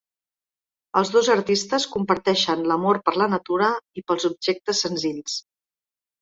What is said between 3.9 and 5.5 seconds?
i pels objectes senzills.